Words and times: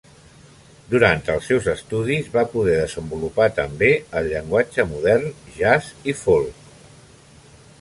Durant 0.93 1.19
els 1.33 1.49
seus 1.51 1.67
estudis 1.73 2.31
va 2.37 2.45
poder 2.53 2.77
desenvolupar 2.79 3.49
també 3.59 3.91
el 4.21 4.31
llenguatge 4.31 4.87
modern, 4.95 5.29
jazz 5.59 5.93
i 6.15 6.17
folk. 6.25 6.65